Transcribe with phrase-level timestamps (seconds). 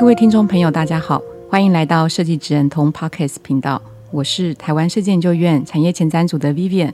[0.00, 6.90] 各位听众朋友，大家好，欢迎来到设计职人通 Podcast 频道，我是台湾设计研究院产业前瞻组的 Vivian。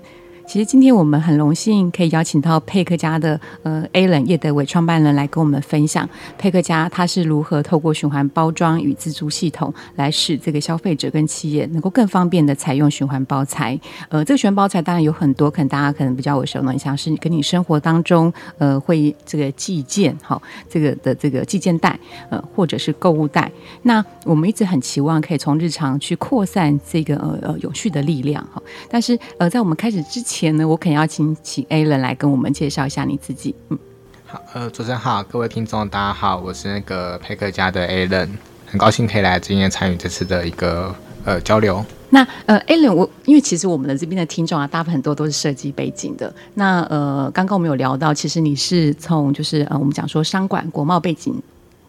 [0.56, 13.78] 其实今天我们很荣幸可以邀请到佩克家的呃 Alan 叶德伟创办人来跟我们分享佩克家他是如何透过循环包装与自助系统来使这个消费者跟企业能够更方便的采用循环包材。
[14.08, 20.40] 呃，这个循环包材当然有很多，可能大家可能比较耳熟能详，是跟你生活当中呃会这个寄件好
[20.70, 23.52] 这个的这个寄件袋呃或者是购物袋。
[23.82, 28.62] 那我们一直很期望可以从日常去扩散这个呃呃永续的力量哈。
[28.88, 30.45] 但是呃在我们开始之前。
[30.46, 33.52] 前呢，我肯定要请请 Alan 来跟我们介绍一下你自己。
[33.70, 33.78] 嗯，
[34.24, 38.28] 好，呃，主持人好，各位听众大家好，我是那个佩克家的 Alan，
[38.64, 41.84] 很高兴可以来今天参与这次的一个呃交流。
[42.10, 46.32] 那呃，Alan，我因为其实我们的这边的听众啊，大部分很多都是设计背景的。
[46.54, 51.34] 那呃，刚刚我们有聊到，其实你是从就是呃，我们讲说商管国贸背景。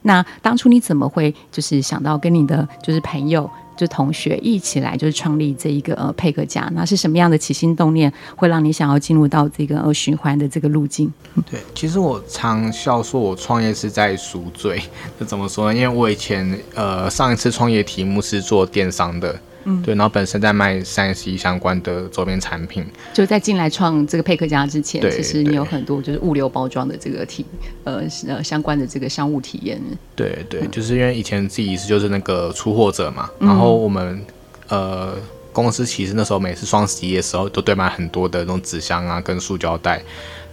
[0.01, 3.47] 那当初你怎么会就是想到跟你的就是朋友？
[3.77, 11.09] 就同学一起来，就是创立这一个呃配合家，那是什么样的起心动念，会让你想要进入到这个呃循环的这个路径？
[11.49, 14.81] 对，其实我常笑说，我创业是在赎罪。
[15.17, 15.79] 这怎么说呢？
[15.79, 19.39] 因为我以前呃上一次创业题目是做电商的。
[19.69, 27.45] 嗯，对，然后本身在卖三 C 相关的周边产品，就在进来创这个配克家之前，其实你有很多就是物流包装的这个体，
[27.83, 29.77] 呃呃相关的这个商务体验。
[30.15, 34.25] 对对，就是因为以前自己是就是那个出货者嘛，嗯、然后我们
[34.69, 35.13] 呃
[35.51, 40.01] 公司其实那时候每次双十一的时候都对卖很多的那种纸箱啊跟塑胶袋。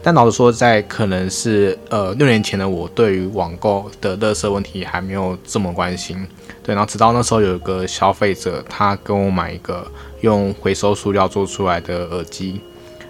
[0.04, 6.28] 但老实说，在可能是呃六年前的我，对于网购的垃圾问题还没有这么关心。
[6.62, 12.60] 对，然后直到那时候有一个消费者，他跟我买一个用回收塑料做出来的耳机，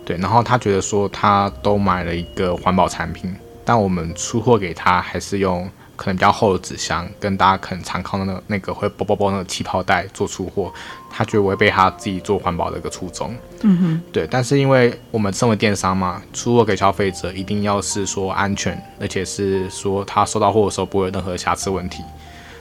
[0.05, 3.35] 对，然后他觉得说他都买了一个环保产品，
[3.65, 5.69] 但我们出货给他还是用。
[5.97, 10.73] 可能比较厚的纸箱，跟大家可能常看到的那那个会啵啵啵那个气泡袋做出货，
[11.11, 13.35] 他觉得违背他自己做环保的一个初衷。
[13.63, 14.27] 嗯哼，对。
[14.31, 22.03] 但是因为我们身为电商嘛，出货给消费者一定要是说安全，而且是说他收到货的时候不会有任何瑕疵问题。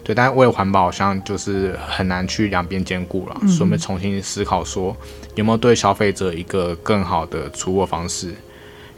[0.04, 4.96] 对，但是为了环保，好像就是很难去两边兼顾了，所以我们重新思考说
[5.36, 8.36] 有没有对消费者一个更好的出货方式。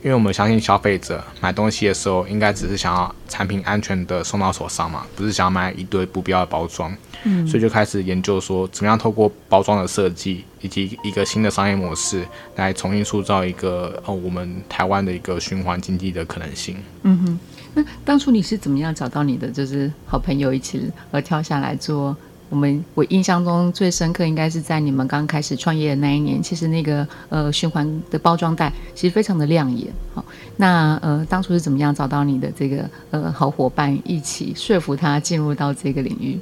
[0.06, 6.96] 因为我们相信消费者买东西的时候，应该只是想要产品安全的送到手上嘛，不是想要买一堆不必要的包装。
[7.24, 12.24] 嗯，所以就开始研究说，怎么样透过包装的设计以及一个新的商业模式，
[12.56, 16.78] 来重新塑造一个呃我们台湾的一个循环经济的可能性。
[17.02, 17.40] 嗯哼，
[17.74, 22.16] 那当初你是怎么样找到你的就是好朋友一起而跳下来做？
[22.50, 29.92] 我们我印象中最深刻应该是在你们刚开始创业的那一年，其实那个呃循环的包装袋其实非常的亮眼。
[30.14, 30.24] 好，
[30.58, 36.40] 那呃当初是怎么样找到你的这个呃好伙伴一起说服他进入到这个领域？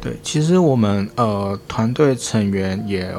[0.00, 3.14] 对，其实我们呃团队成员也。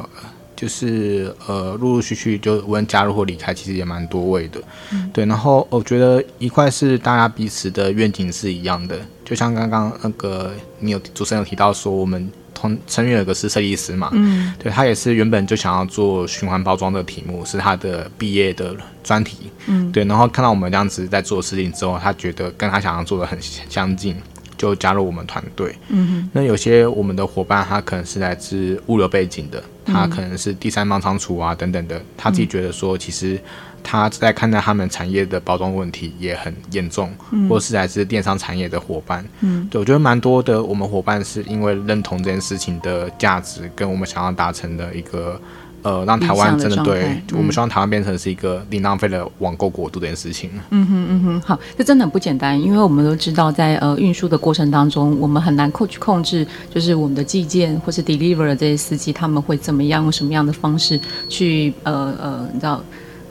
[0.55, 4.61] 就是呃，陆陆续续就无论加入或离开，其实也蛮多位的，
[4.93, 5.25] 嗯、对。
[5.25, 20.05] 然后我觉得一块是大家彼此的愿景是一样的，就像刚刚那个你有主持人有提到说，我们同成员有个是设计师嘛，嗯，对他也是原本就想要做循环包装的题目，是他的毕业的专题，嗯，对。
[20.05, 24.15] 然后看到我们这样子在做事情之后，他觉得跟他想要做的很相近。
[24.57, 25.75] 就加入我们团队。
[25.89, 33.39] 嗯哼，那有些我们的伙伴，他可能是来自物流背景的，他可能是第三方仓储啊等等的，他自己觉得说，其实
[33.83, 37.13] 他在看待他们产业的包装问题也很严重，
[37.47, 39.23] 或是来自电商产业的伙伴。
[39.41, 45.39] 嗯，对，我觉得蛮多的，我们伙伴是因为认同这件事情的价值，跟我们想要达成的一个。
[45.85, 50.49] 呃，让台湾真的对，嗯、我们希望台湾变成是一个零浪费的网购国度这件事情。
[50.71, 60.99] 嗯哼嗯哼，好，这真的很不简单，因为我们都知道在，在呃运输的过程当中，我们很难控去控制，就是我们的寄件或是 deliver 的这些司机，他们会怎么样，用什么样的方式
[61.29, 62.83] 去呃呃，你知道。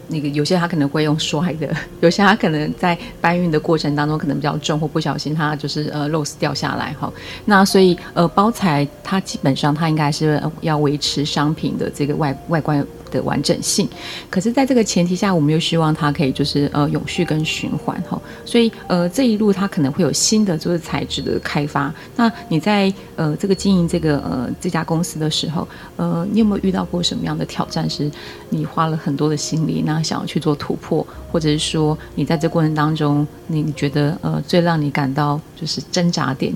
[0.09, 1.69] 那个有些他可能会用摔的，
[2.01, 7.13] 有些他可能在搬运的过程当中可能比较重，或不小心他就是呃漏丝掉下来哈。
[7.47, 13.89] 那所以呃包材它基本上它应该是要维持商品的这个外外观的完整性。
[14.29, 18.21] 可是，在这个前提下，我们又希望它可以就是呃永续跟循环哈。
[18.45, 21.95] 所以呃这一路它可能会有新的就是材质的开发。
[22.17, 25.67] 那你在呃这个经营这个呃这家公司的时候，
[25.97, 27.89] 呃你有没有遇到过什么样的挑战？
[27.89, 28.11] 是
[28.49, 36.53] 你花了很多的心力，那想要去做突破，或者是说你在这过程当中，你你觉得呃最让你感到就是挣扎点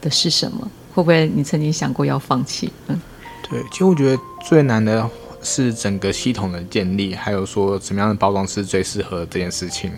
[0.00, 0.68] 的是什么？
[0.92, 2.72] 会不会你曾经想过要放弃？
[2.88, 3.00] 嗯，
[3.48, 5.08] 对，其实我觉得最难的
[5.42, 9.92] 是整个系统的建立，还有说怎么样的包装是最适合这件事情。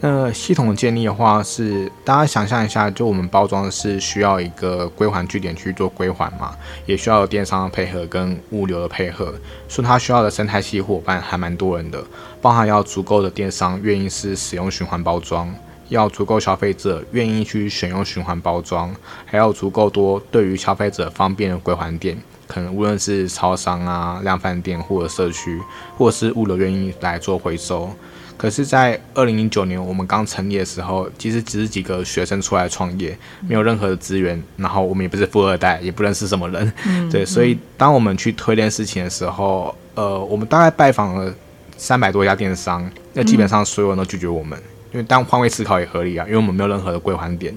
[0.00, 6.54] 那系统的建立的话是，是大家想象一下，就我们包装是需要一个归还据点去做归还嘛，
[6.84, 9.34] 也需要有电商的配合跟物流的配合，
[9.68, 12.04] 所以它需要的生态系伙伴还蛮多人的，
[12.42, 15.54] 包含要足够的电商愿意是使用循环包装。
[15.88, 18.92] 要足够消费者愿意去选用循环包装，
[19.24, 25.60] 还要足够多对于消费者方便的归还点，可能无论是超商啊、量贩店或者社区，
[25.96, 27.90] 或者是物流愿意来做回收。
[28.38, 41.34] 可是，在二零零九年我们刚成立的时候，其实只是几个学生出来创业，没有任何的资源，然后我们也不是富二代，也不认识什么人，嗯、 对，所以当我们去推这件事情的时候，呃，我们大概拜访了
[41.78, 44.58] 三百多家电商，那基本上所有人都拒绝我们。
[44.92, 47.54] 因为当换位思考也合理啊，因为我们没有任何的归还点。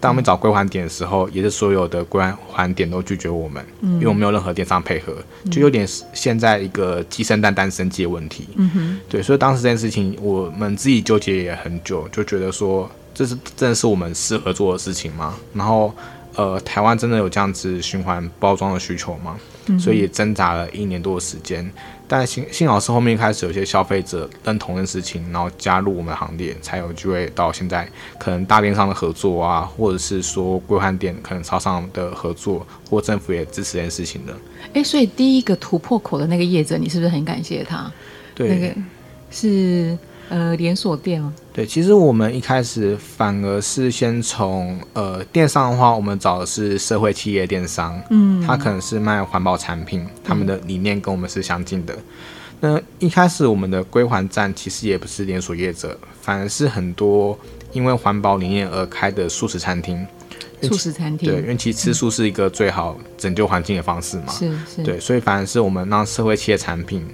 [0.00, 2.22] 当我们找归还点的时候，也是所有的归
[2.52, 5.16] 还点都拒绝我们，嗯、因为我们没有任何电商配合，
[5.50, 8.48] 就有点现在一个鸡生蛋蛋生鸡的问题。
[8.56, 15.34] 嗯哼，对，所以当时这件事情我们自己纠结也很久，就觉得说这是真的是我们适合做的事情吗？
[15.52, 15.92] 然后
[16.36, 19.36] 呃，台湾真的有这样子循环包装的需求吗？
[19.66, 21.68] 嗯、所以也挣扎了一年多的时间。
[22.08, 27.88] 但幸幸好是后面开始有些消费者认同的事情，然后加入我们的行列，才有机会到现在
[28.18, 34.34] 可能大电商的合作啊，或者是说规范店可能超商的合作，或政府也支持这件事情的。
[34.72, 37.92] 哎，所以第一个突破口的那个业者，你是不是很感谢他？
[38.34, 38.74] 对，那个
[39.30, 39.96] 是。
[40.28, 41.32] 呃，连锁店哦？
[41.52, 51.94] 对，其实我们一开始反而是先从呃电商的话，我们找的是社会企业电商，嗯，他可能是卖环保产品，他们的理念跟我们是相近的。
[51.94, 52.02] 嗯、
[52.60, 57.38] 那一开始我们的归还站其实也不是连锁业者，反而是很多
[57.72, 60.06] 因为环保理念而开的素食餐厅。
[60.60, 67.06] 素食餐厅，对，因为其实吃素是一个最好拯救环境的方式嘛，是是，对，所以反而是我们让社会企业产品。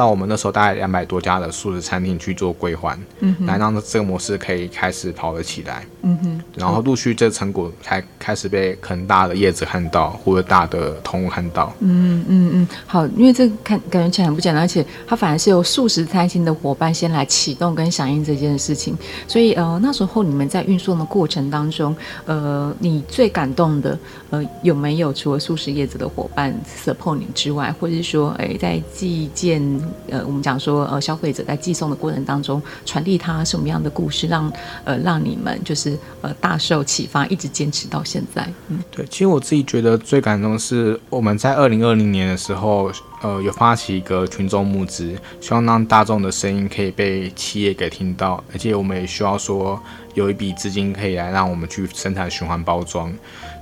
[0.00, 18.96] 到我们那时候，大概两百多家的素食餐厅去做归还，嗯，来让这个模式可以开始跑了起来，嗯哼，然后陆续这个成果才开始被很大的叶子看到，或者大的通路看到，嗯嗯嗯，好，因为这个看感觉起来很不简单，而且它反而是由素食餐厅的伙伴先来启动跟响应这件事情，
[19.28, 21.94] 所以呃那时候你们在运送的过程当中，
[22.24, 23.98] 呃，你最感动的
[24.30, 26.54] 呃有没有除了素食业者的伙伴
[26.84, 29.60] support 你之外，或者是说哎在寄件。
[30.08, 34.52] 呃，我们讲说，呃，消费者在寄送的过程当中，传递他什么样的故事，让
[34.84, 38.46] 呃让你们就是呃大受启发，一直坚持到现在。
[38.68, 42.90] 嗯，对，其实我自己觉得最感动是我们在二零二零年的时候，
[43.22, 49.80] 呃，有发起一个群众募资，希望让大众的声音可以被企业给听到，而且我们也需要说
[50.14, 53.12] 有一笔资金可以来让我们去生产循环包装。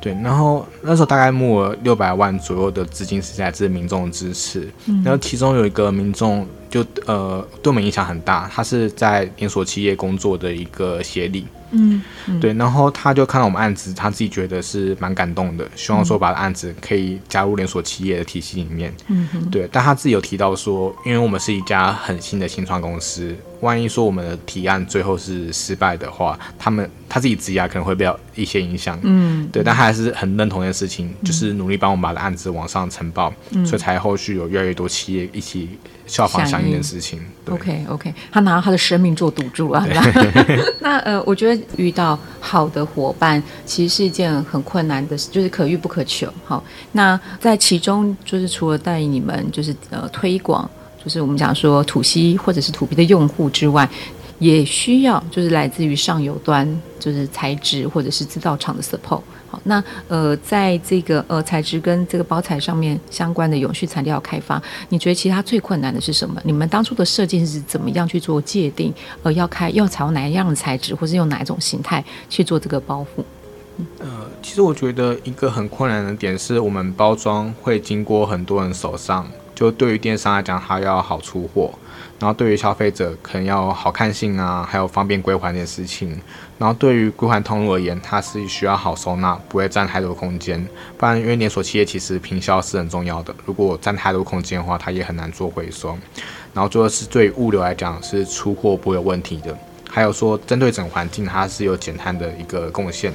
[0.00, 4.68] 对，然后那时候大概募了六百万左右的资金，是来自民众的支持。
[4.86, 11.46] 嗯、然后其中有一个民众就呃对我们影响很大，他是在连锁企业工作的一个协理。
[11.70, 18.90] 嗯，嗯，对，然后他就看到我们案子，他自己觉得是蛮感动的，希望说把案子可以加入连锁企业的体系里面。
[19.08, 28.98] 嗯，对，但他自己有提到说，因为我们是一家很新的新创公司，万一说我们的提案最后是失败的话，他们他自己职涯可能会被一些影响。
[29.02, 35.68] 嗯，对，但他还是很认同一件事情，就是努力帮我们把的案子往上呈报，嗯，所以才后续有越来越多企业一起。
[36.08, 37.20] 效仿相应的事情。
[37.50, 39.86] OK OK，他拿他的生命做赌注啊。
[40.80, 46.26] 那呃，我觉得遇到好的伙伴，其实是一件很困难的事，就是可遇不可求。
[46.46, 50.66] 好，那在其中，就是除了带你们就是呃推广，
[51.04, 53.86] 就是我们讲说土 C 或者是土 B 的用户之外，
[54.38, 56.66] 也需要就是来自于上游端，
[56.98, 59.20] 就是材质或者是制造厂的 support。
[59.50, 66.38] 好，那呃，在这个呃材质跟这个包材上面相关的永续材料开发，你觉得其他最困难的是什么？
[66.44, 68.92] 你们当初的设计是怎么样去做界定？
[69.22, 73.24] 呃，要开要采用哪一样的材质，或是用哪一种形态去做这个包覆？
[74.00, 74.06] 呃，
[74.42, 79.26] 其实我觉得一个很困难的点是我们包装会经过很多人手上。
[79.58, 81.72] 就对于电商来讲，它要好出货。
[82.20, 86.16] 然后对于消费者可能要好看性啊，还有方便归还的事情。
[86.58, 90.64] 然后对于归还通路而言，它是需要好收纳，不会占太多空间。
[90.96, 95.98] 不然，因为连锁企业其实平销是很重要的，如果占太多空间的话，它也很难做回收。
[96.54, 99.58] 然后最后是对物流来讲，是出货不会有问题的。
[99.90, 103.12] 还有说，针对整环境，它是有减碳的一个贡献。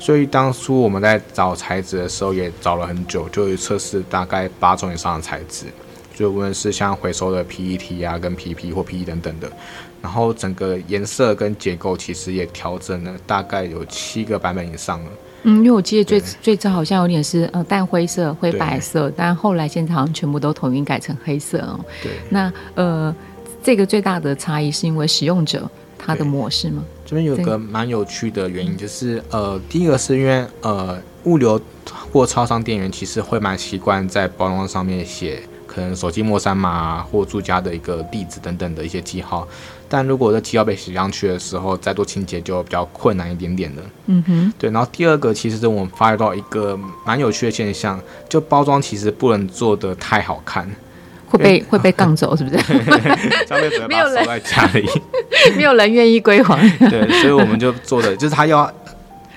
[0.00, 5.66] 所以当初我们在找材质的时候，也找了很久，就测试大概八种以上的材质。
[6.12, 9.50] 就无论是像回收的 PET 啊，跟 PP 或 PE 等等的，
[10.02, 15.10] 然后整个颜色跟结构其实也调整了，大概有七个版本以上了。
[15.44, 21.80] 嗯，因为我记得最最早好像有点是呃淡灰色、灰白色，但后来现在好像全部都统一改成黑色哦。
[22.02, 22.12] 对。
[22.28, 23.14] 那呃，
[23.62, 26.84] 这个最大的差异是因为使用者他的模式吗？
[27.04, 31.60] 这边有个蛮有趣的原因，就是呃，第一个是因为呃，物流
[32.12, 35.42] 或超商店员其实会蛮习惯在包装上面写。
[35.72, 39.46] 可能手机末三码或住家的一个地址等等的一些记号，
[39.88, 43.82] 但如果这记号被写上去的时候，再做清洁就比较困难一点点的。
[44.06, 44.68] 嗯哼，对。
[44.72, 46.76] 然后第二个，其实是我们发觉到一个
[47.06, 50.68] 蛮有趣的现象，就包装其实不能做得太好看，
[51.30, 52.58] 会被会被杠走，是不是？
[53.46, 54.86] 消费者没有人在家里，
[55.56, 56.60] 没有人愿意归还。
[56.90, 58.70] 对，所以我们就做的就是他要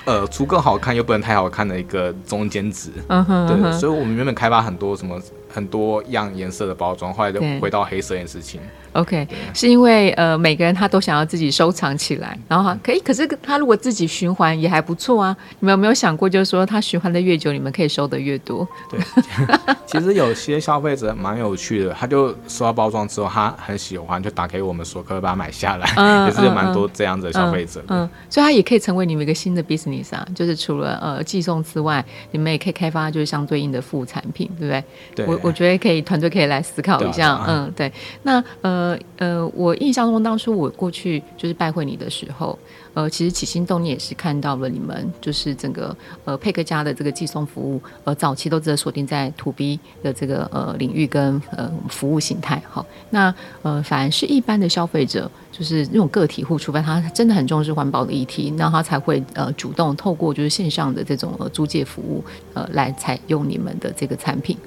[0.03, 2.89] 呃出更好看又不能太好看的一个中间值。
[3.07, 3.71] 嗯哼，对。
[3.71, 5.17] 所以我们原本开发很多什么。
[5.55, 8.59] 很多样颜色的包装，后来就回到黑色这件事情。
[8.93, 15.35] OK，是因为呃每个人他都想要自己收藏起来，然后可以，可是他如果自己循环也还不错啊。
[15.59, 18.67] 你们有没有想过，就是说他循环的越久，你们可以收的越多？
[18.89, 18.99] 对，
[19.87, 28.01] 其实有些消费者蛮有趣的，他就收到包装之后，他很喜欢，就打给我们说可以把它买下来，嗯、 也是有蛮多这样子的消费者嗯。
[28.01, 34.83] 嗯，所以他也可以成为你们一个新的 business 啊，就是除了呃寄送之外，你们也可以开发就是相对应的副产品，对不对？
[35.15, 37.33] 对，我我觉得可以，团队可以来思考一下。
[37.33, 37.91] 啊、嗯，对，
[38.23, 39.47] 那呃呃呃。
[39.55, 42.57] 我印象中，当初我过去就是拜会你的时候，
[42.93, 45.95] 呃，其实起心动念也是看到了你们就是整个
[46.25, 52.61] 呃佩克家的这个寄送服务，呃，早期都只锁定在 To B 的这个呃领域跟呃服务形态。
[52.69, 62.23] 好，那呃，反而是一般的消费者，就是那种个体户，除非他真的很重视环保的议题，那他才会呃主动透过就是线上的这种呃租借服务，
[62.53, 64.57] 呃，来采用你们的这个产品。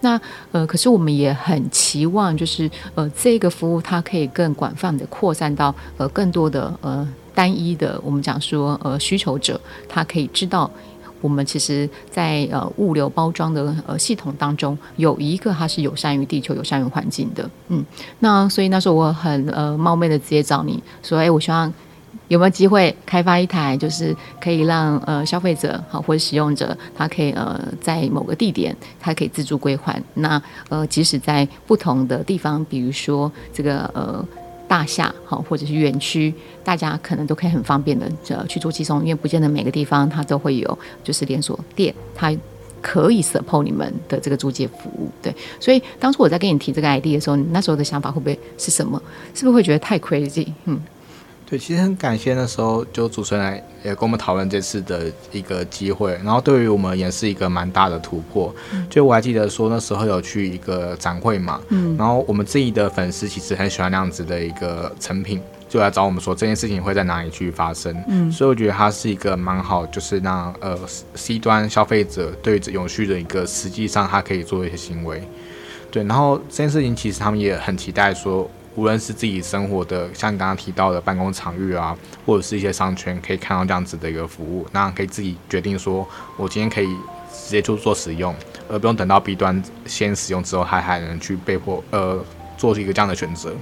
[0.00, 0.18] 那
[0.52, 7.06] 呃，可是我们也很期望，就是呃，这个服务它可以更广泛的扩散到呃更多的呃
[7.36, 10.68] 单一的，我们讲说呃需求者，他可以知道
[11.20, 17.84] 我们其实在呃物流包装的呃系统当中有一个它是友善于地球、友善于环境的，嗯，
[18.20, 21.72] 那所以那时候我很呃冒昧的直接找你说，哎，我希望。
[22.28, 30.02] 有没有机会开发一台，就是可以让呃消费者好或者使用者，他可以呃在某个地点，他可以自助归还。
[30.14, 34.24] 那呃即使在不同的地方，比如说这个呃
[34.68, 36.32] 大厦好或者是园区，
[36.64, 42.34] 大家可能都可以很方便的呃去做寄送，因为不见得每个地方它都会有就是连锁店，它
[42.82, 45.10] 可以 support 你们的这个租借服务。
[45.22, 49.00] 对，所以当初我在跟你提这个 idea 的时候，你那时候的想法会不会是什么？
[49.34, 50.48] 是不是会觉得太 crazy？
[50.64, 50.80] 嗯。
[51.48, 58.52] 对，其实很感谢那时候就主持人来也跟我们讨论这次的一个机会，然后对于我们也是一个蛮大的突破。
[58.72, 67.96] 嗯、就我还记得说那时候有去一个展会嘛，嗯，然后我们自己的粉丝其实很喜欢那样子的一个成品，就来找我们说这件事情会在哪里去发生。
[68.08, 70.76] 嗯，所以我觉得它是一个蛮好，就是让呃
[71.14, 75.22] C 端消费者对于永续的一个实际上他可以做一些行为。
[75.92, 78.50] 对，然后这件事情其实他们也很期待说。
[78.76, 86.06] 无论是自己生活的，像你刚刚提到的办公场域啊，或者是一些商圈，可以看到这样子的一个服务，那可以自己决定说，
[86.36, 86.86] 我今天可以
[87.32, 88.34] 直接就做使用，
[88.68, 92.22] 而不用等到 B 端先使用之后，还还能去被迫呃
[92.58, 93.52] 做出一个这样的选择。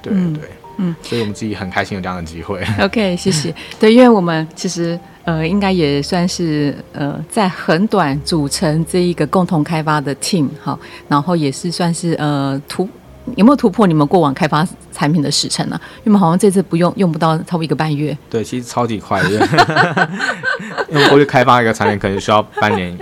[0.00, 2.62] 对对对，嗯，所以我们自己很开心有这样的机会。
[2.80, 3.52] OK， 谢谢。
[3.80, 12.88] 对，因为我们其实呃应该也算是呃在很短组成这一个共同开发的 team 好，然后也是算是呃图。
[13.36, 15.80] 有没有突破你们过往开发产品的时程呢？
[16.04, 18.16] 因为好像这次不用用不到超过一个半月。
[18.28, 19.30] 对，其实超级快的，
[20.88, 22.96] 因为过去开发一个产品可能需要半年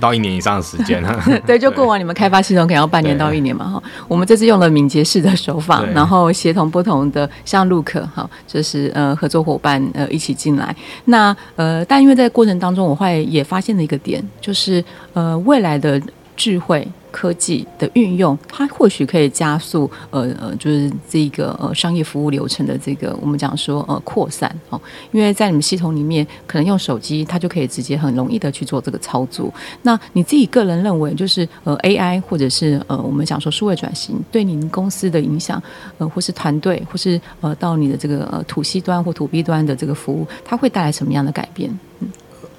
[0.00, 1.16] 到一年以上的时间呢。
[1.46, 3.82] 对，就过往你们开发系统可能要半年到一年嘛哈。
[4.06, 10.74] 我们这次用了敏捷式的手法，然后协同不同的像 Look 哈，就是呃合作伙伴呃一起进来。
[11.06, 16.00] 那呃，但因为在过程当中，我会也发现了一个点，就是呃未来的。
[16.38, 24.80] 智慧科技的运用，它或许可以加速呃呃，就是这个呃商业服务流程的这个我们讲说呃扩散哦，
[25.10, 29.52] 因为在你们系统里面，可能用手机它就可以直接很容易的去做这个操作。
[29.82, 35.60] 那你自己个人认为，就是呃 AI 或者是呃我们讲说数位转型对您公司的影响，
[35.98, 41.76] 呃或是团队或是呃到你的这个呃土 C 端或土 B 端的这个服务，它会带来什么样的改变？
[41.98, 42.08] 嗯。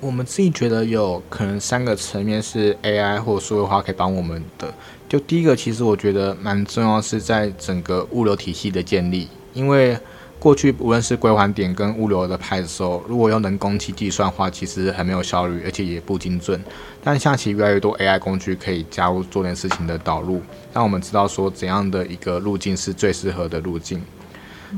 [0.01, 4.73] 我们自己觉得有可能三个层面是 AI 或者数位化可以帮我们的。
[5.09, 9.27] 就第一个，其实我觉得蛮重要，是在整个物流体系的建立。
[9.53, 9.97] 因为
[10.39, 16.63] 过去无论是归还点跟物流的派收，如果用人工去计算的话，其实很没有效率，而且也不精准。
[17.03, 20.41] 但现在其越来越多 AI 工具可以加入做点事情的导入，
[20.73, 24.01] 让我们知道说怎样的一个路径是最适合的路径。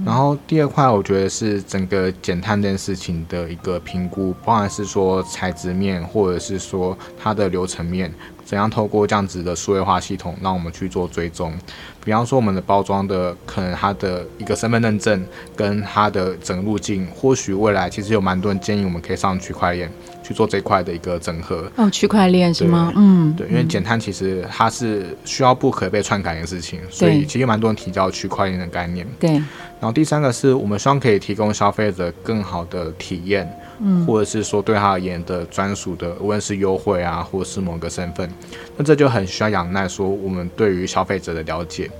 [0.05, 8.11] 然后第二块，我觉得是整个减碳这件事情的一个评估，不管是说材质面，或者是说它的流程面，
[8.45, 11.53] 怎样透过这样子的数位化系统，让我们去做追踪。
[12.03, 15.23] 比方说我们的包装的可能它的一个身份认证
[15.55, 19.91] 跟它的整个路径，或许未来其实有蛮多人建议我们可以上区块链。
[20.31, 22.93] 去做这块的一个整合哦，区块链是吗？
[22.95, 29.05] 嗯，对，因为减碳其实它是需要不可被篡改的事情，所以其实蛮多人提交区块链的概念。
[29.19, 38.29] 对，然后第三个是我们希望可以提供消费者更好的体验，嗯，或者是说对他而言的专属的，无论是优惠啊，或者是某个身份，
[38.77, 41.91] 那这就很需要仰赖说我们对于消费者的了解，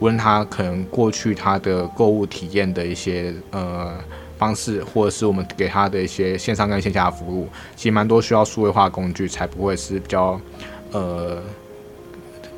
[0.00, 3.94] 无论他可能过去他的购物体验的一些呃。
[4.38, 10.40] 方式，或者是我们给他的一些线上跟线下的服务，其实蛮多需要数位化工具，才不会是比较，
[10.92, 11.42] 呃，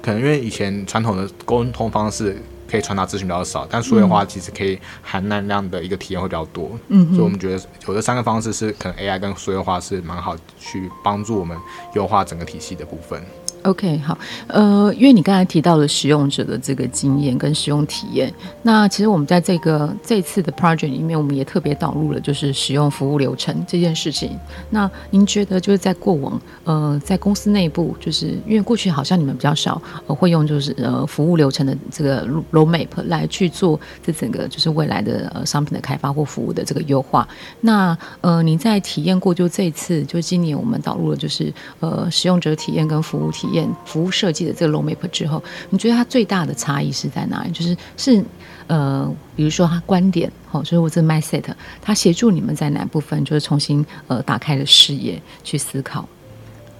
[0.03, 2.37] 可能因为以前传统的沟通方式
[2.69, 6.71] 可以传达资讯比较少，但数位化其实可以含 năng 量的一个体验会比较多。
[6.89, 11.57] 嗯，所以我们觉得有这三个方式是可能 AI 跟数位化是蛮好去帮助我们
[11.95, 13.23] 优化整个体系的部分。
[13.67, 18.33] OK，好，呃，因为你刚才提到了使用者的这个经验跟使用体验，
[18.63, 24.39] 那其实我们在这个这次的 project 里面，我们也特别导入了就是使用服务流程这件事情。
[24.71, 37.27] 那您觉得就是在过往，呃，在公司内部，就是因为过去好像你们比较少，呃，会用就是呃服务流程的这个 roadmap 来去做这整个就是未来的呃商品的开发或服务的这个优化。
[37.61, 43.56] 那呃，您在体验过就这次，就今年我们导入了就是呃使用者体验跟服务体验。
[43.85, 47.53] 服务设计的这个 roadmap 之后，你觉得它最大的差异是在哪里？
[47.53, 48.25] 就是是
[48.67, 51.45] 呃，比如说它观点，好，所以我这 mindset，
[51.81, 56.09] 它协助你们在哪部分，就是重新呃打开了视野去思考。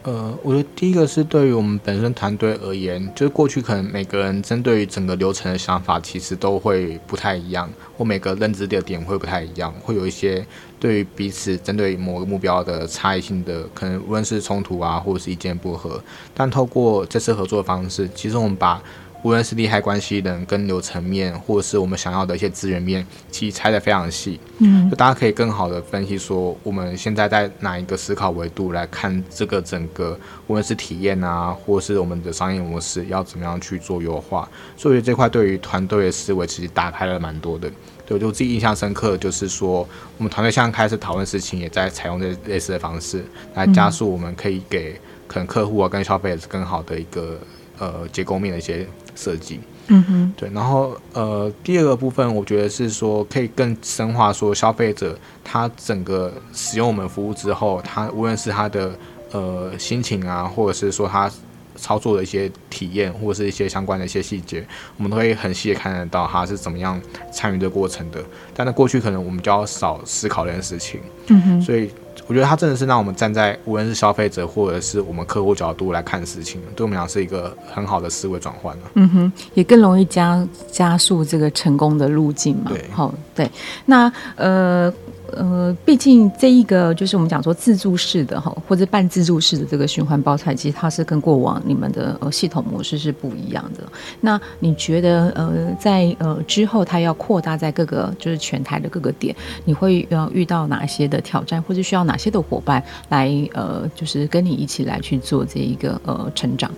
[0.07, 10.47] 呃，我觉得第一个是对于我们本身团队而言，就是过去可能每个人针对于整个流程的想法，其实都会不太一样，或每个认知的点会不太一样，会有一些
[10.79, 16.01] 对于彼此针对某个目标的差异性的，可能无论是冲突啊，或者是意见不合。
[16.33, 18.81] 但透过这次合作的方式，其实我们把
[19.27, 37.69] 无论是利害关系人跟流程面，或者是我们想要的一些资源面，其实拆得非常细，嗯，就大家可以更好的分析说，我们现在在哪一个思考维度来看这个整个，无论是体验啊，或是我们的商业模式要怎么样去做优化，所以这块对于团队的思维其实打开了蛮多的。
[38.07, 39.81] 对，就自己印象深刻，就是说
[40.19, 44.93] 我们团队现在开始讨论事情，也在采用这类似的方式来加速我们可以给
[45.27, 47.37] 可能客户啊跟消费者更好的一个
[47.81, 48.87] 呃结构面的一些。
[49.17, 58.97] 设计，嗯哼，对，然后呃，第二个部分，我觉得是说可以更深化，说消费者他整个使用我们服务之后，他无论是他的
[59.33, 61.29] 呃心情啊，或者是说他
[61.77, 67.01] 操作的一些体验，或者是一些相关的一些细节，我们都会很细的看得到他是怎么样
[67.33, 68.23] 参与这个过程的。
[68.55, 71.91] 但在过去可能我们就要少思考这件事情，嗯哼，所以。
[72.29, 78.77] 我觉得它真的是让我们站在无论是消费者或者是我们客户角度来看事情，对我们讲是一个很好的思维转换。
[78.95, 82.73] 嗯哼，也更容易加加速这个成功的路径嘛。
[82.73, 83.49] 对，好，对。
[83.85, 84.93] 那呃。
[85.33, 93.85] 呃，毕竟这一个就是我们讲说自助式的哈，或者半自助式的这个循环包材，其实它是跟过往你们的呃系统模式是不一样的。
[94.21, 99.35] 那你觉得呃，在呃之后它要扩大在各个就是全台的各个点，
[99.65, 106.71] 你会要遇到哪些的挑战，或者需要哪些的伙伴来呃，就是跟你一起来去做这一个呃成长？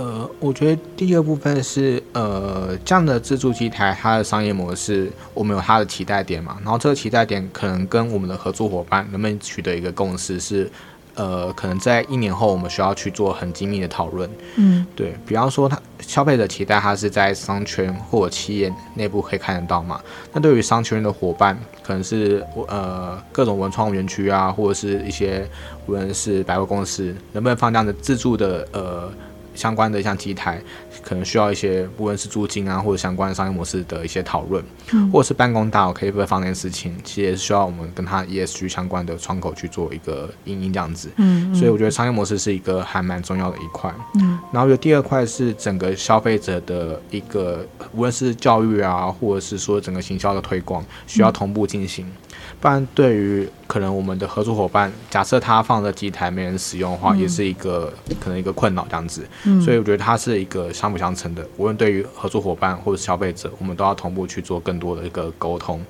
[0.00, 10.70] 呃，我觉得第二部分是，呃，这样的自助机台，它的商业模式，我们有它的期待点嘛，然后这个期待点可能跟我们的合作伙伴能不能取得一个共识是，
[11.16, 14.30] 呃，可能在一年后我们需要去做很精密的讨论。
[14.56, 20.00] 嗯，对，比方说，他消费者期待他是在商圈或者企业内部可以看得到嘛，
[20.32, 25.46] 那对于商圈的伙伴，可能是呃各种文创园区啊，或者是一些
[25.86, 29.12] 无论是百货公司，能不能放这样的自助的呃。
[29.60, 30.58] 相关的像机台，
[31.02, 41.10] 可能需要一些无论是租金啊，或者相关商业模式的一些讨论，嗯、或者是办公大楼可以不可以放这件事情，其实也是需要我们跟它 ESG 相关的窗口去做一个营运这样子。
[41.16, 43.94] 嗯，嗯，所以我觉得商业模式是一个还蛮重要的一块。
[44.14, 52.06] 嗯，然后有第二块是整个消费者的一个，无论是教育啊，或者是说整个行销的推广，需要同步进行。
[52.06, 52.12] 嗯
[52.60, 59.26] 不然，对于可能我们的合作伙伴，假设他放的机台没人使用的话，嗯、也是一个可能一个困扰这样子。
[59.44, 61.42] 嗯、所以我觉得它是一个相辅相成的。
[61.56, 65.80] 无论对于合作伙伴或者消费者，我们都要同步去做更多的一个沟通。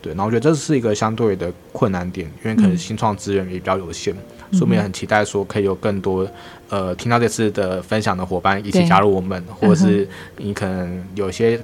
[0.00, 4.14] 对，然后我觉得这是一个相对的困难点，因为可能新创资源也比较有限，
[4.50, 6.24] 嗯、所以我们也很期待说可以有更多
[6.68, 11.60] 呃听到这次的分享的伙伴一起加入我们，或者是你可能有些。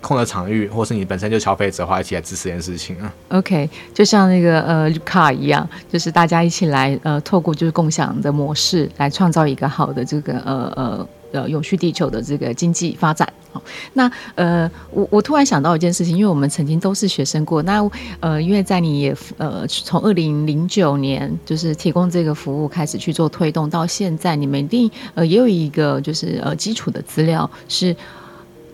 [0.00, 3.12] 空的场域，或是你本身就消费者的话，一起来支持这件事情啊。
[3.30, 13.28] OK，就像那个呃绿卡一样，就是大家一起来呃，透过就是共享的模式来创造一个好的这个呃呃呃永续地球的这个经济发展。
[13.52, 13.60] 好，
[13.94, 17.82] 那呃，我我突然想到一件事情，因为我们曾经都是学生过，那
[18.20, 27.96] 呃，因为在你也呃从二零零九年就是提供这个服务开始去做推动，到现在你们一定呃也有一个就是呃基础的资料是。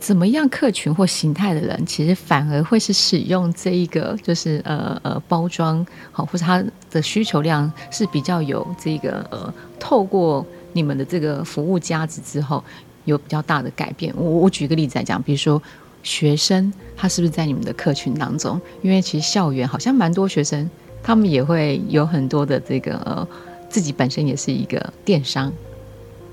[0.02, 6.60] 怎么样客群或形态的人，其实反而会是使用这一个，就是呃呃包装好，或者他
[6.90, 12.62] 的需求量是比较有这个呃，透过你们的这个服务价值之后，
[13.04, 14.12] 有比较大的改变。
[14.16, 15.62] 我我举个例子来讲，比如说
[16.02, 18.60] 学生，他是不是在你们的客群当中？
[18.82, 20.68] 因为其实校园好像蛮多学生，
[21.00, 23.24] 他们也会有很多的这个呃，
[23.68, 25.52] 自己本身也是一个电商，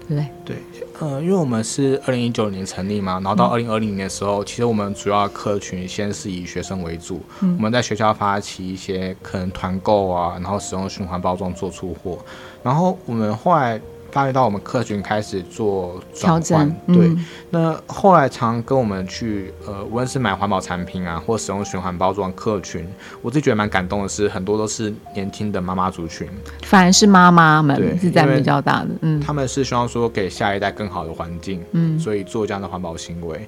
[0.09, 0.27] 对不对？
[0.43, 0.57] 对。
[0.99, 12.17] 呃，因为我们是二零一九年成立嘛，然后到二零二零年的时候，嗯、其实我们主要客群先是以学生为主，嗯、我们在学校发起一些可能团购啊，然后使用循环包装做出货，
[12.61, 13.79] 然后我们后来。
[14.11, 22.87] 发觉到我们客群开始做转换，对，嗯、那后来常跟我们去，呃，无论是买环保产品啊，或使用循环包装客群，
[23.21, 26.27] 我自己觉得蛮感动的是，很多都是年轻的妈妈族群，
[26.63, 33.47] 反而是妈妈们是在比较大的，嗯，他们是希望说给下一代更好的环境，嗯，所以做这样的环保行为，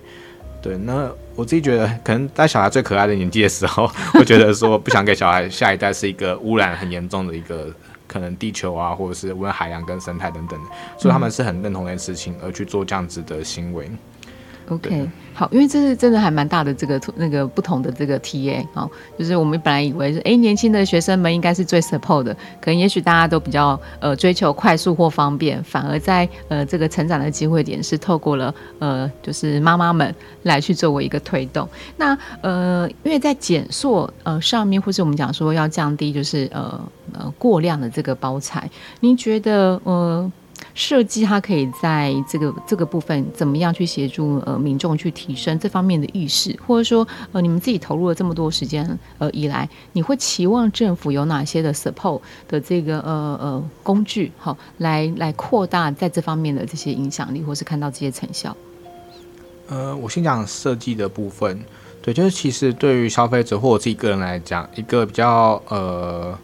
[0.62, 7.68] 对，那我自己觉得，可能在小孩最可爱的年纪的时候，会觉得说不想给小孩下一代是一个污染很严重的一个。
[8.12, 10.60] 可能地球啊，或者是温海洋跟生态等等，
[10.98, 13.90] 所以他们是很认同这件事情而去做这样子的行为。
[14.72, 15.10] OK。
[15.34, 31.68] 好，因为这是真的还蛮大的这个那个不同的这个 TA 哦，就是我们本来以为是哎年轻的学生们应该是最 support 的，可能也许大家都比较呃追求快速或方便，反而在呃这个成长的机会点是透过了呃就是妈妈们来去作为一个推动。
[31.96, 36.80] 那呃因为在减塑呃上面，或是我们讲说要降低就是呃
[37.14, 40.32] 呃过量的这个包材，您觉得呃？
[40.74, 58.56] 设计它可以在这个这个部分怎么样去协助呃民众去提升这方面的意识，或者说呃你们自己投入了这么多时间呃以来，你会期望政府有哪些的 support 的这个呃呃工具好、来来扩大在这方面的这些影响力，或是看到这些成效？
[59.68, 61.60] 呃，我先讲设计的部分，
[62.02, 66.38] 对，就是其实对于消费者或我自己个人来讲，一个比较呃。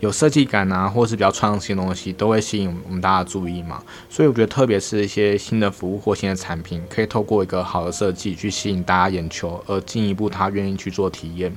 [0.00, 3.82] 有设计感啊，或是比较创新的东西，都会吸引我们大家注意嘛。
[4.08, 11.54] 所以我觉得，特别是一些新的服务或新的产品，可以透过一个好的设计去吸引大家眼球，而进一步他愿意去做体验。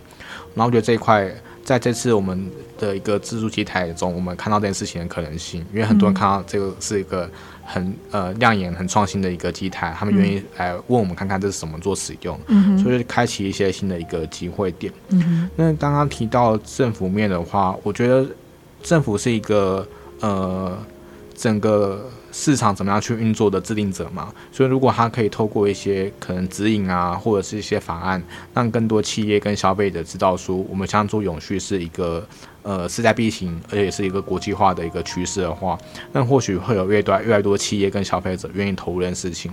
[0.53, 7.29] 然后我觉得这一块，在这次我们的一个自助机台中，我们看到这件事情的可能性，因为很多人看到这个是一个。
[7.65, 14.91] 很呃亮眼、很创新的一个机台，他们愿意来问我们看看这是什么做使用，嗯、所以开启一些新的一个机会点。
[15.11, 18.27] 嗯、那刚刚提到政府面的话，我觉得
[18.81, 19.87] 政府是一个
[20.19, 20.77] 呃
[21.33, 22.11] 整个。
[22.33, 28.21] 市场怎么样去运作的制定者嘛，所以如果他可以透过一些可能指引啊，或者是一些法案，
[28.55, 32.27] 让更多企业跟消费者知道说，我们想做永续是一个
[32.63, 35.77] 呃势在必行，而且也是一个国际化的一个趋势的话，
[36.11, 39.51] 那或许会有越多越来越多企业跟消费者愿意投入这件事情。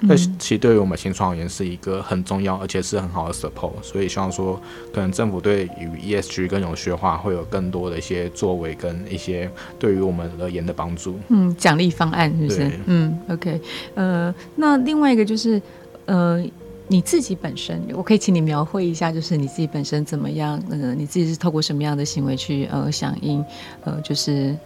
[0.00, 3.72] 那、嗯、其实对于我们新创而言是一个很重要，而且是很好的 support。
[3.82, 4.58] 所以希望说，
[4.94, 11.20] 可能政府对于 ESG 跟永续化会有更多的一些作为跟一些对于我们而言的帮助。
[11.28, 12.21] 嗯，奖励方案。
[12.30, 12.70] 是不是？
[12.86, 13.60] 嗯，OK，
[13.94, 15.60] 呃，那另外一个就是，
[16.06, 16.42] 呃，
[16.88, 20.62] 你自己本身，我可以请你描绘一下，就是你自己本身怎么样？
[20.70, 23.44] 呃，你自己是透过什么样的行为去呃响应？
[23.84, 24.56] 呃，就是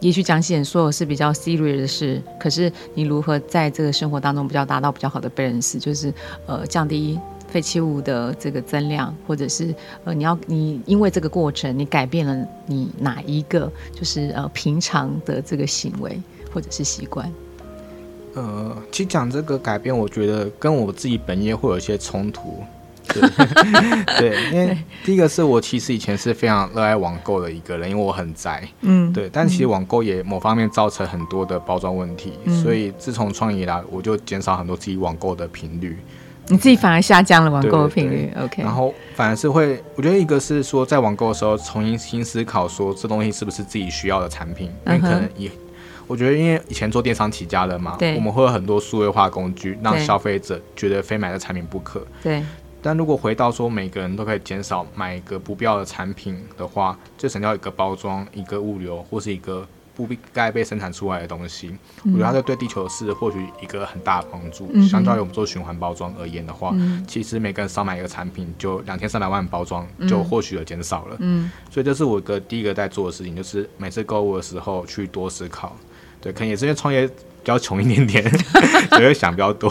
[0.00, 6.12] 也许讲起所有是比较 serious 的事，可是你如何在这个生活当中比较达到比较好的 balance，就是
[6.46, 7.18] 呃降低。
[7.46, 9.72] 废弃物的这个增量，或者是
[10.02, 16.20] 呃，你要你因为这个过程，你改变了你哪一个就是呃平常的这个行为
[16.54, 17.30] 或者是习惯？
[18.34, 22.62] 呃，其实讲这个改变，我觉得跟我自己本业会有一些冲突。
[23.06, 23.20] 对，
[24.18, 28.66] 对，因为第一个是我其实以前是非常热爱网购的一个人，因为我很宅。
[28.80, 29.28] 嗯，对。
[29.30, 35.98] 但其实网购也某方面造成很多的包装问题，嗯、所以自从创业以来，我就减少很多自己网购的频率。
[36.48, 38.62] 你自己反而下降了网购的频率，OK。
[38.62, 45.50] 然后反而是会，我觉得一个是说在网购的时候重新新思考，说这东西是不是自己需要的产品，因为可能也。
[46.06, 52.06] 我觉得，因为以前做电商起家的嘛，我们会有很多数位化工具，让消费者觉得非买的产品不可。
[52.22, 52.42] 对。
[52.82, 64.68] 但如果回到说每个人都可以减少买一个不必要的产品的话，就省掉一个包装、一个物流或是一个不必该被生产出来的东西，嗯、我觉得它对地球是或许一个很大的帮助。
[64.74, 71.16] 嗯、相较于我们做循环包装而言的话，嗯、其实每个人少买一个产品，就两千三百万包装就或许的减少了。
[71.20, 71.50] 嗯。
[71.70, 75.74] 所以这是我的第一个在做的事情，就是每次购物的时候去多思考。
[76.24, 77.12] 对，可能也是因为创业比
[77.44, 78.24] 较穷一点点，
[78.88, 79.68] 所以会想比较多。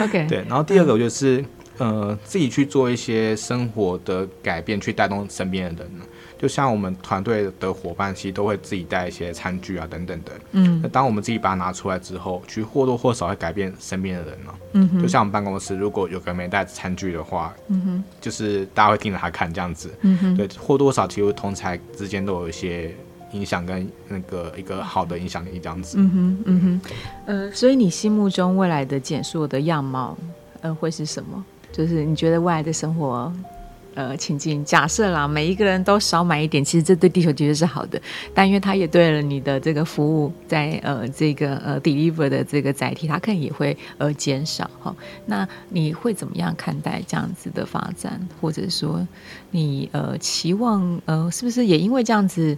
[0.00, 0.44] OK，对。
[0.48, 1.44] 然后第二个就是，
[1.78, 5.92] 呃，自己去做一些生活的改变，去带动身边的人。
[6.40, 10.30] 就像我们团队的伙伴，其实都会自己带一些餐具啊等等的。
[10.52, 10.78] 嗯。
[10.80, 15.00] 那当我们自己把它拿出来之后，去或多或少会改变身边的人呢。
[15.02, 19.92] 就像我们办公室，如果有个人没带餐具的话，嗯哼，就是大家会盯着他看这样子。
[20.02, 20.36] 嗯哼。
[20.36, 22.94] 对，或多或少其实同才之间都有一些。
[23.32, 25.98] 影响跟那个一个好的影响力这样子。
[25.98, 26.90] 嗯哼，嗯哼，
[27.26, 30.16] 呃，所以你心目中未来的减塑的样貌，
[30.60, 31.44] 呃，会是什么？
[31.70, 33.30] 就是你觉得未来的生活，
[33.94, 38.00] 呃，情境假设啦，每一个人都少买一点，其实这对地球其实是好的，
[38.32, 44.94] 但因为它也对了你的这个服务在呃这个呃 deliver 的这个载体，它可能也会呃减少哈。
[45.26, 48.18] 那你会怎么样看待这样子的发展？
[48.40, 49.06] 或者说
[49.50, 52.56] 你呃期望呃是不是也因为这样子？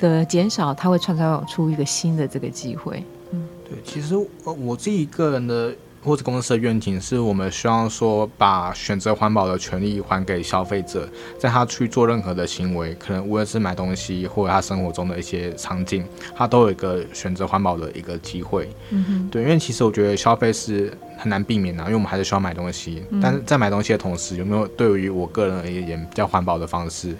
[0.00, 3.04] 的减少，它会创造出一个新的这个机会。
[3.30, 11.06] 嗯，对，其实我自己个人的或者公司的愿景是，我们希望说把选择环保的权利还给消费者，
[11.38, 16.02] 在他去做任何的行为，可能无论是买东西或者他生活中的一些场景，
[16.34, 18.68] 他都有一个选择环保的一个机会。
[18.88, 27.14] 嗯哼，对，因为其实我觉得消费是很难避免的，因为我们还是需要买东西，嗯、但是在买东西的同时，有没有对于我个人而言比较环保的方式？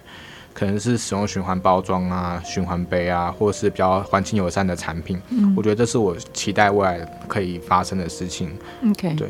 [0.52, 5.20] 可能是使用循环包装啊、循环杯啊，或是比较环境友善的产品。
[5.30, 8.50] 嗯，我觉得这是我期待未来可以发生的事情。
[8.88, 9.28] OK，对，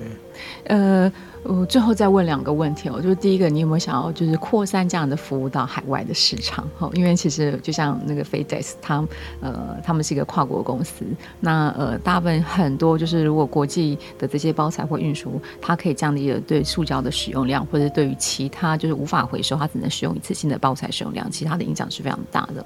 [0.64, 1.12] 呃。
[1.42, 6.68] 我最后再问两个问题哦，就是第一个，你有没有想要就是扩散这样的服务到海外的市场？
[6.78, 9.02] 哈，因为其实就像那个 FedEx，他
[9.40, 11.04] 呃，他们是一个跨国公司，
[11.40, 22.64] 那呃，大部分很多就是如果国际的这些包材或运输，它可以降低了对塑胶的使用量，或者对于其他就是无法回收，它只能使用一次性的包材使用量，其他的影响是非常大的。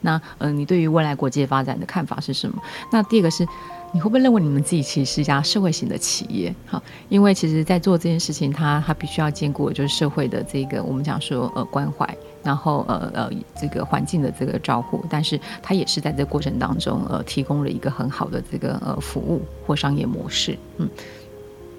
[0.00, 2.62] 那呃，你对于未来国际发展的看法是什么？
[2.90, 3.46] 那第二个是。
[3.94, 6.52] 你会不会认为你们自己其实是一家社会型的企业？
[6.66, 12.04] 哈，因为其实，在做这件事情，它它必须要兼顾的就是社会的这个我们讲说呃关怀，
[12.42, 20.58] 然后呃呃这个环境的这个照顾，但是它也是在这个过程当中呃提供了一个很好的这个呃服务或商业模式。
[20.78, 20.88] 嗯，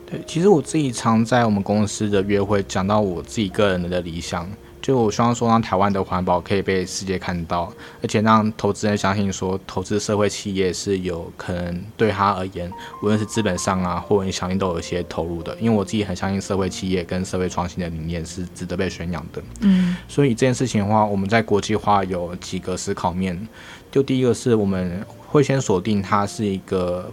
[0.10, 4.49] 对，其实我自己常在我们公司的约会讲到我自己个人的理想。
[4.86, 12.71] 就我希望说，让台湾的环保可以被世界看到，而且让投资人相信说，投资社会企业是有可能对他而言，
[13.02, 15.58] 无论是资本上啊，或影响力都有一些投入的。
[15.60, 19.41] 因为我自己很相信社会企业跟社会创新的理念是值得被宣扬的。
[19.62, 23.48] 嗯，所以这件事情的话，我们在国际化有几个思考面。
[23.91, 27.12] 就第一个是我们会先锁定它是一个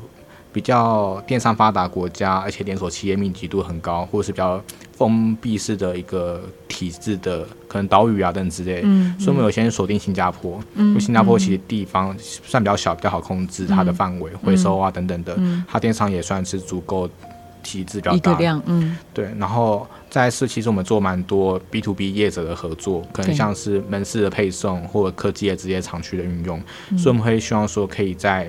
[0.52, 4.62] 比较电商发达国家，而且连锁企业密集度很高，或者是比较。
[5.02, 17.10] 封闭式的一个体制的可能岛屿啊等等之类，嗯，所以我们有先锁定新加坡，嗯，因为新加坡其实地方算比较小，比较好控制它的范围，嗯、回收啊等等的，嗯，它电商也算是足够
[17.64, 28.48] 体制比较大，量，嗯，对，然后再是其实我们做蛮多 B to B 业者的合作，可能像是门市的配送或者科技的直接厂区的运用，嗯，所以我们会希望说可以在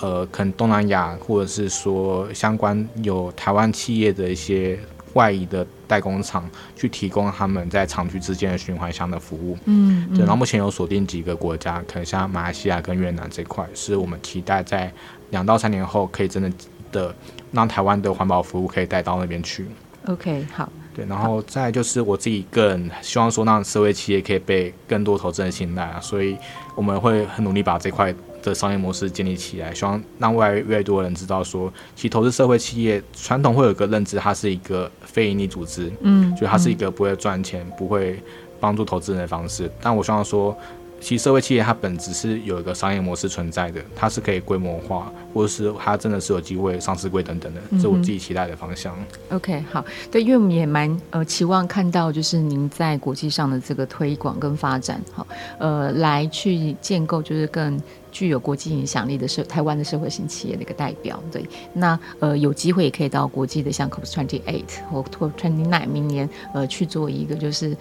[0.00, 4.78] 呃可能东南亚或者是说相关有台湾企业的一些。
[5.14, 10.20] 外移的代工厂去提供他们在厂区之间的循环箱的服务，嗯，对。
[10.20, 14.92] 然后目前有锁定几个国家，可能像马来西亚跟越南这块，是我们期待在
[15.30, 16.52] 两到三年后可以真的
[16.92, 17.14] 的
[17.52, 19.66] 让台湾的环保服务可以带到那边去。
[20.06, 20.70] OK，好。
[20.94, 26.36] 对，然后再就是我自己个人希望说，让社会企业可以被更多投资人信赖啊，所以
[26.76, 28.14] 我们会很努力把这块
[28.44, 38.22] 的商业模式建立起来，希望让未来越来越多人知道说，其实投资社会企业传统会有个认知，它是一个非盈利组织，嗯，就它是一个不会赚钱、不会
[38.60, 39.70] 帮助投资人的方式。
[39.80, 40.56] 但我希望说，
[41.04, 48.96] 其实社会企业它本质是有一个商业模式存在的，它是可以规模化，或者是它真的是有机会上市柜等等的，这是我自己期待的方向。
[49.28, 55.26] 嗯、OK，好，对，因为我们也蛮呃期望看到就是您在国际上的这个推广跟发展，好，
[55.58, 57.78] 呃，来去建构就是更
[58.10, 61.22] 具有国际影响力的社台湾的社会型企业的一个代表。
[61.30, 67.76] 对，那呃有机会也可以到国际的像 COP Twenty Eight 或 COP Twenty Nine 明年呃去做一个就是。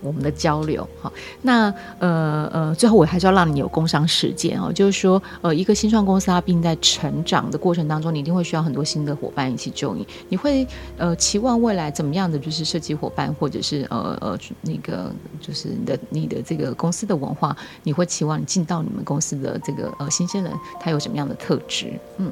[0.00, 21.92] 我们的交流，好，那呃呃，最后我还是要让你有工商时间哦，就是说，呃，一个新创公司它并在成长的过程当中，你一定会需要很多新的伙伴一起就你，你会呃期望未来怎么样的就是设计伙伴，或者是呃呃那个就是你的你的这个公司的文化，你会期望你进到你们公司的这个呃新鲜人，他有什么样的特质？
[22.18, 22.30] 嗯。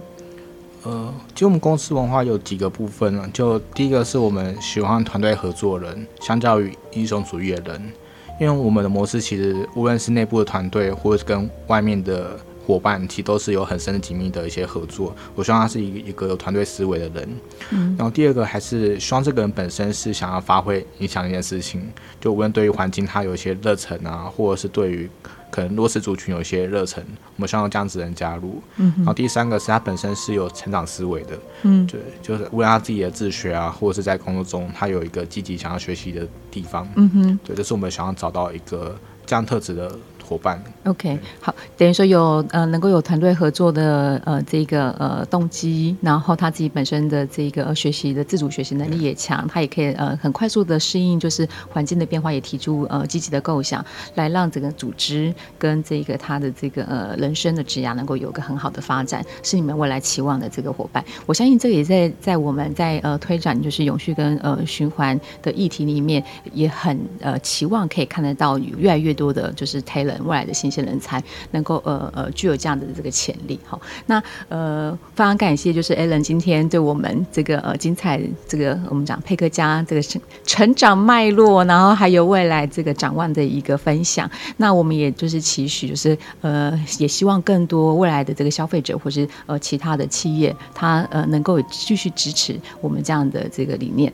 [0.85, 7.93] 呃，其实我们公司文化有几个部分呢，就第一个是我们喜欢团队合作人，相较于英雄主义的人，
[8.39, 15.17] 因为我们的模式其实无论是内部的团队，或者是跟外面的伙伴，其实都是有很深的紧密的一些合作。
[15.35, 17.29] 我希望他是一个一个有团队思维的人。
[17.71, 17.95] 嗯。
[17.99, 21.81] 然后第二个还是希望这个人本身是想要发挥影响一件事情，
[22.21, 25.09] 就无论对于环境他有一些热忱啊，或者是对于。
[25.55, 27.01] 可能弱势族群有一些热忱，
[27.37, 28.61] 我们希望这样子的人加入。
[28.77, 31.39] 嗯，然后第三个是他本身是有成长思维的。
[31.63, 36.89] 嗯，对，就是无论他自己的自学啊，或者是在工作中他有一个积极想要学习的地方。
[36.97, 39.97] 嗯哼，对，这是我们想要找到一个这样特质的。
[40.27, 53.85] 伙伴，OK，好，等于说有呃能够有团队合作的呃这个呃动机，然后他自己本身的这个学习的自主学习能力也强，他也可以呃很快速的适应就是环境的变化，也提出呃积极的构想，
[54.15, 61.05] 来让整个组织跟这个他的这个呃人生的职涯能够有个很好的发展，是你们未来期望的这个伙伴。
[61.27, 70.14] 我相信这个也在在我们在呃推展就是永续跟呃循环的议题里面，也很呃期望可以看得到有越来越多的就是 talent。
[70.25, 84.31] 未来的新鲜人才能够呃呃具有这样的这个潜力好，那呃非常感谢就是 Alan 今天对我们这个呃精彩这个我们讲佩克家这个成成长脉络，然后还有未来这个展望的一个分享。
[84.59, 94.13] 那我们也就是期许就是呃也希望更多未来的这个消费者或是呃其他的企业，他呃能够继续支持我们这样的这个理念。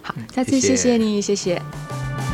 [0.00, 1.54] 好，再次谢谢你，谢谢。
[1.54, 2.31] 谢谢